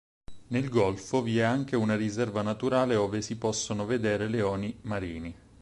[0.47, 5.35] Nel golfo vi è anche una riserva naturale ove si possono vedere leoni marini.